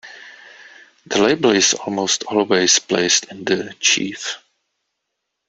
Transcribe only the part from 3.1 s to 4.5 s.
in the chief.